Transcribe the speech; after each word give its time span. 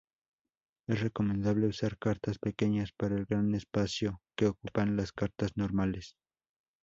Es 0.87 0.99
recomendable 0.99 1.67
usar 1.67 1.95
cartas 1.99 2.39
pequeñas 2.39 2.91
por 2.91 3.13
el 3.13 3.25
gran 3.25 3.53
espacio 3.53 4.19
que 4.35 4.47
ocupan 4.47 4.95
las 4.97 5.11
cartas 5.11 5.51
normales. 5.57 6.15